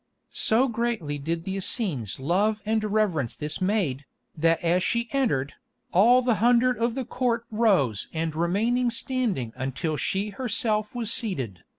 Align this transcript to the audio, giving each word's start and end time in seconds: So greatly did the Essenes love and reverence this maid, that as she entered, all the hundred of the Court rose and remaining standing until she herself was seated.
So 0.33 0.67
greatly 0.67 1.19
did 1.19 1.43
the 1.43 1.57
Essenes 1.57 2.19
love 2.19 2.63
and 2.65 2.83
reverence 2.83 3.35
this 3.35 3.61
maid, 3.61 4.03
that 4.35 4.59
as 4.63 4.81
she 4.81 5.09
entered, 5.11 5.53
all 5.91 6.23
the 6.23 6.37
hundred 6.41 6.79
of 6.79 6.95
the 6.95 7.05
Court 7.05 7.45
rose 7.51 8.07
and 8.11 8.33
remaining 8.35 8.89
standing 8.89 9.53
until 9.55 9.97
she 9.97 10.29
herself 10.31 10.95
was 10.95 11.13
seated. 11.13 11.63